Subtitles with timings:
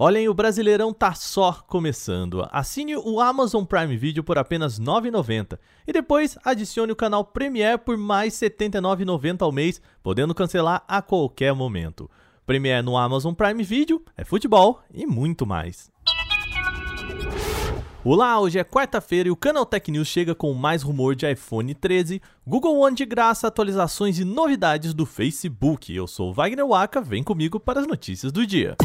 [0.00, 2.46] Olhem, o Brasileirão tá só começando.
[2.52, 7.78] Assine o Amazon Prime Video por apenas R$ 9,90 e depois adicione o canal Premiere
[7.78, 12.08] por mais R$ 79,90 ao mês, podendo cancelar a qualquer momento.
[12.46, 15.90] Premiere no Amazon Prime Video é futebol e muito mais.
[18.04, 21.74] Olá, hoje é quarta-feira e o Canal Tech News chega com mais rumor de iPhone
[21.74, 25.92] 13, Google One de graça, atualizações e novidades do Facebook.
[25.92, 28.76] Eu sou Wagner Waka, vem comigo para as notícias do dia.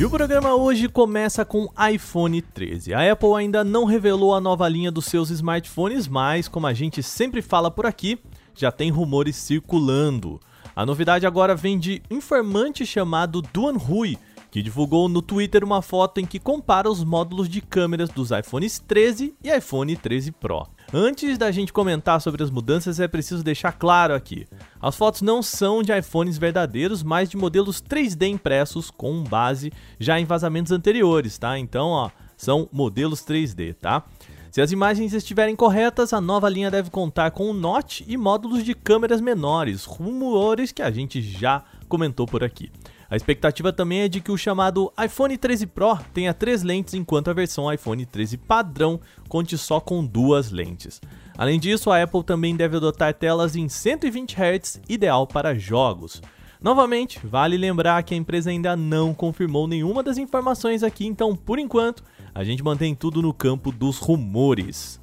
[0.00, 2.94] E o programa hoje começa com iPhone 13.
[2.94, 7.02] A Apple ainda não revelou a nova linha dos seus smartphones, mas como a gente
[7.02, 8.18] sempre fala por aqui,
[8.54, 10.40] já tem rumores circulando.
[10.74, 14.16] A novidade agora vem de informante chamado Duan Hui,
[14.50, 18.78] que divulgou no Twitter uma foto em que compara os módulos de câmeras dos iPhones
[18.80, 20.66] 13 e iPhone 13 Pro.
[20.92, 24.46] Antes da gente comentar sobre as mudanças, é preciso deixar claro aqui:
[24.80, 30.18] as fotos não são de iPhones verdadeiros, mas de modelos 3D impressos com base já
[30.18, 31.56] em vazamentos anteriores, tá?
[31.56, 34.04] Então, ó, são modelos 3D, tá?
[34.50, 38.64] Se as imagens estiverem corretas, a nova linha deve contar com um Note e módulos
[38.64, 42.68] de câmeras menores, rumores que a gente já comentou por aqui.
[43.10, 47.28] A expectativa também é de que o chamado iPhone 13 Pro tenha três lentes, enquanto
[47.28, 51.00] a versão iPhone 13 padrão conte só com duas lentes.
[51.36, 56.22] Além disso, a Apple também deve adotar telas em 120 Hz, ideal para jogos.
[56.62, 61.58] Novamente, vale lembrar que a empresa ainda não confirmou nenhuma das informações aqui, então por
[61.58, 64.99] enquanto a gente mantém tudo no campo dos rumores.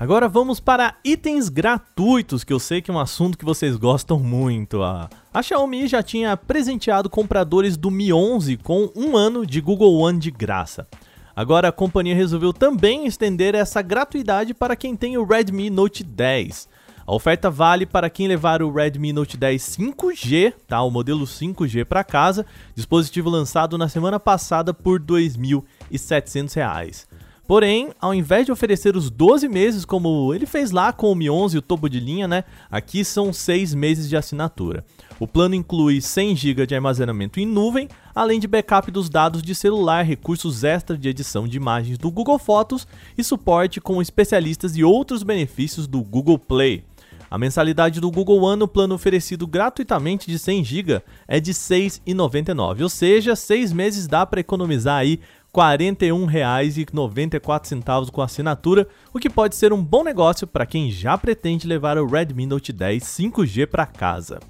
[0.00, 4.20] Agora vamos para itens gratuitos, que eu sei que é um assunto que vocês gostam
[4.20, 4.80] muito.
[4.80, 9.96] A, a Xiaomi já tinha presenteado compradores do Mi 11 com um ano de Google
[9.96, 10.86] One de graça.
[11.34, 16.68] Agora a companhia resolveu também estender essa gratuidade para quem tem o Redmi Note 10.
[17.04, 20.80] A oferta vale para quem levar o Redmi Note 10 5G, tá?
[20.80, 27.17] O modelo 5G para casa, dispositivo lançado na semana passada por R$ 2.700.
[27.48, 31.30] Porém, ao invés de oferecer os 12 meses como ele fez lá com o Mi
[31.30, 32.44] 11 e o topo de linha, né?
[32.70, 34.84] Aqui são 6 meses de assinatura.
[35.18, 39.54] O plano inclui 100 GB de armazenamento em nuvem, além de backup dos dados de
[39.54, 42.86] celular, recursos extras de edição de imagens do Google Fotos
[43.16, 46.84] e suporte com especialistas e outros benefícios do Google Play.
[47.30, 51.56] A mensalidade do Google One no plano oferecido gratuitamente de 100 GB é de R$
[51.58, 55.20] 6,99, ou seja, 6 meses dá para economizar aí
[55.54, 61.66] R$ 41,94 com assinatura, o que pode ser um bom negócio para quem já pretende
[61.66, 64.40] levar o Redmi Note 10 5G para casa.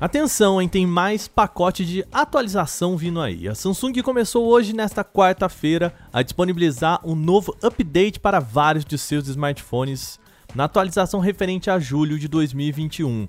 [0.00, 3.46] Atenção, hein, tem mais pacote de atualização vindo aí.
[3.46, 9.28] A Samsung começou hoje, nesta quarta-feira, a disponibilizar um novo update para vários de seus
[9.28, 10.18] smartphones
[10.54, 13.26] na atualização referente a julho de 2021.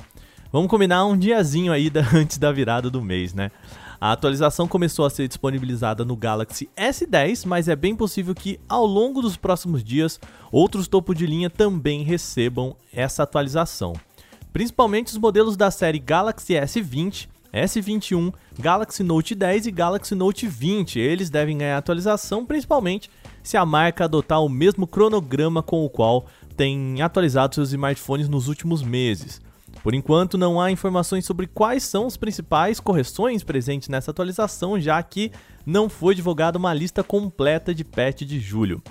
[0.52, 3.52] Vamos combinar um diazinho aí da, antes da virada do mês, né?
[4.02, 8.84] A atualização começou a ser disponibilizada no Galaxy S10, mas é bem possível que ao
[8.84, 10.20] longo dos próximos dias
[10.52, 13.94] outros topo de linha também recebam essa atualização.
[14.52, 20.98] Principalmente os modelos da série Galaxy S20, S21, Galaxy Note 10 e Galaxy Note 20.
[21.00, 23.08] Eles devem ganhar atualização, principalmente
[23.44, 26.26] se a marca adotar o mesmo cronograma com o qual
[26.58, 29.40] tem atualizado seus smartphones nos últimos meses.
[29.84, 35.02] Por enquanto, não há informações sobre quais são as principais correções presentes nessa atualização, já
[35.02, 35.32] que
[35.66, 38.82] não foi divulgada uma lista completa de patch de julho.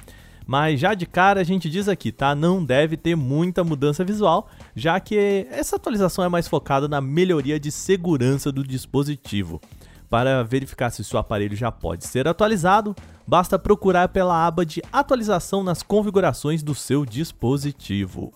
[0.46, 2.34] Mas já de cara a gente diz aqui, tá?
[2.34, 7.60] Não deve ter muita mudança visual, já que essa atualização é mais focada na melhoria
[7.60, 9.60] de segurança do dispositivo.
[10.08, 15.62] Para verificar se seu aparelho já pode ser atualizado, basta procurar pela aba de atualização
[15.62, 18.32] nas configurações do seu dispositivo.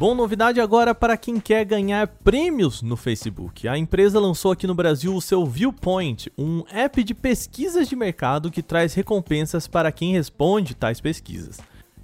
[0.00, 3.68] Bom, novidade agora para quem quer ganhar prêmios no Facebook.
[3.68, 8.50] A empresa lançou aqui no Brasil o seu Viewpoint, um app de pesquisas de mercado
[8.50, 11.58] que traz recompensas para quem responde tais pesquisas.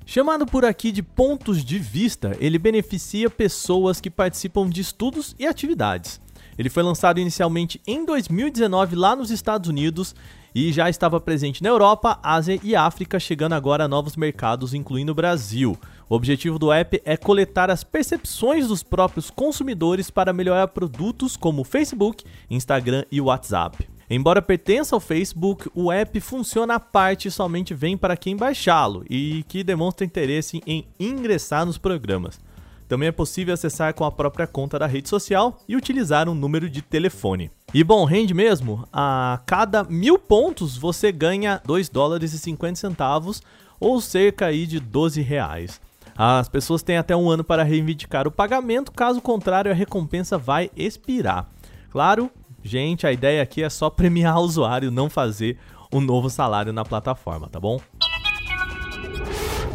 [0.04, 5.46] Chamado por aqui de pontos de vista, ele beneficia pessoas que participam de estudos e
[5.46, 6.20] atividades.
[6.58, 10.14] Ele foi lançado inicialmente em 2019 lá nos Estados Unidos
[10.56, 15.12] e já estava presente na Europa, Ásia e África, chegando agora a novos mercados, incluindo
[15.12, 15.76] o Brasil.
[16.08, 21.62] O objetivo do app é coletar as percepções dos próprios consumidores para melhorar produtos como
[21.62, 23.86] Facebook, Instagram e WhatsApp.
[24.08, 29.04] Embora pertença ao Facebook, o app funciona à parte e somente vem para quem baixá-lo
[29.10, 32.40] e que demonstra interesse em ingressar nos programas.
[32.88, 36.70] Também é possível acessar com a própria conta da rede social e utilizar um número
[36.70, 37.50] de telefone.
[37.74, 38.86] E bom, rende mesmo?
[38.92, 43.42] A cada mil pontos você ganha 2 dólares e 50 centavos,
[43.80, 45.80] ou cerca aí de 12 reais.
[46.16, 50.70] As pessoas têm até um ano para reivindicar o pagamento, caso contrário, a recompensa vai
[50.74, 51.46] expirar.
[51.90, 52.30] Claro,
[52.62, 55.58] gente, a ideia aqui é só premiar o usuário, não fazer
[55.92, 57.80] um novo salário na plataforma, tá bom?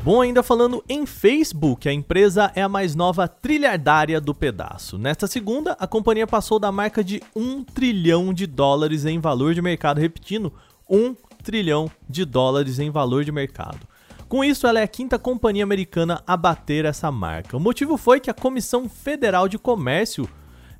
[0.03, 4.97] Bom, ainda falando em Facebook, a empresa é a mais nova trilhardária do pedaço.
[4.97, 9.61] Nesta segunda, a companhia passou da marca de 1 trilhão de dólares em valor de
[9.61, 10.51] mercado, repetindo,
[10.89, 13.87] 1 trilhão de dólares em valor de mercado.
[14.27, 17.55] Com isso, ela é a quinta companhia americana a bater essa marca.
[17.55, 20.27] O motivo foi que a Comissão Federal de Comércio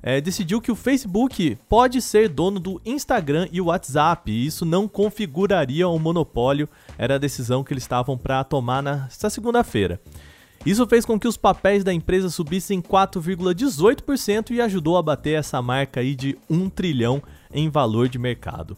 [0.02, 4.88] é, decidiu que o Facebook pode ser dono do Instagram e WhatsApp, e isso não
[4.88, 6.68] configuraria um monopólio,
[6.98, 10.00] era a decisão que eles estavam para tomar nesta segunda-feira.
[10.66, 15.60] Isso fez com que os papéis da empresa subissem 4,18% e ajudou a bater essa
[15.60, 17.22] marca aí de 1 trilhão
[17.52, 18.76] em valor de mercado.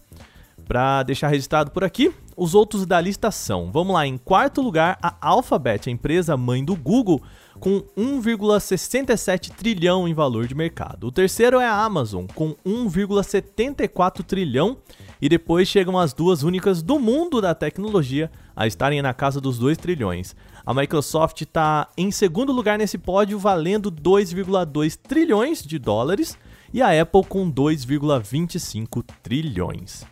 [0.67, 4.99] Para deixar registrado por aqui, os outros da lista são, vamos lá, em quarto lugar,
[5.03, 7.23] a Alphabet, a empresa mãe do Google,
[7.60, 11.06] com 1,67 trilhão em valor de mercado.
[11.06, 14.76] O terceiro é a Amazon, com 1,74 trilhão.
[15.20, 19.58] E depois chegam as duas únicas do mundo da tecnologia a estarem na casa dos
[19.58, 20.36] 2 trilhões.
[20.66, 26.38] A Microsoft está em segundo lugar nesse pódio, valendo 2,2 trilhões de dólares,
[26.72, 30.04] e a Apple com 2,25 trilhões.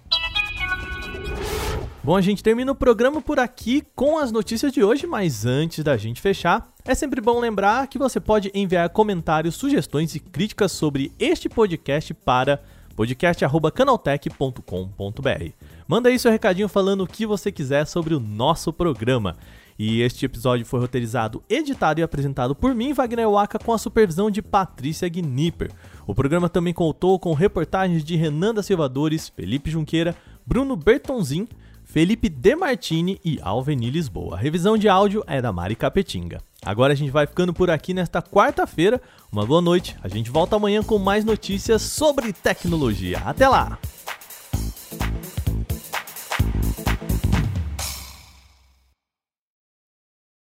[2.04, 5.84] Bom, a gente termina o programa por aqui com as notícias de hoje, mas antes
[5.84, 10.72] da gente fechar, é sempre bom lembrar que você pode enviar comentários, sugestões e críticas
[10.72, 12.60] sobre este podcast para
[12.96, 15.52] podcast@canaltech.com.br.
[15.87, 19.37] Manda aí seu recadinho falando o que você quiser sobre o nosso programa.
[19.78, 24.28] E este episódio foi roteirizado, editado e apresentado por mim, Wagner Waka, com a supervisão
[24.28, 25.70] de Patrícia Gnipper.
[26.04, 31.46] O programa também contou com reportagens de Renan da Silvadores, Felipe Junqueira, Bruno Bertonzin,
[31.92, 34.38] Felipe Demartini e Alveni Lisboa.
[34.38, 36.40] Revisão de áudio é da Mari Capetinga.
[36.64, 38.98] Agora a gente vai ficando por aqui nesta quarta-feira.
[39.30, 39.94] Uma boa noite.
[40.02, 43.18] A gente volta amanhã com mais notícias sobre tecnologia.
[43.26, 43.78] Até lá!